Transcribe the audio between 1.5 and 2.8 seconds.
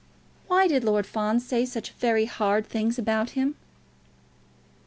such very hard